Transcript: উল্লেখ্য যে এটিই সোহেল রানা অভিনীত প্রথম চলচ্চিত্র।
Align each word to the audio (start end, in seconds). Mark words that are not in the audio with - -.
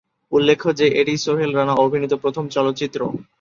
উল্লেখ্য 0.31 0.69
যে 0.79 0.85
এটিই 0.99 1.19
সোহেল 1.25 1.51
রানা 1.53 1.73
অভিনীত 1.85 2.13
প্রথম 2.23 2.43
চলচ্চিত্র। 2.47 2.99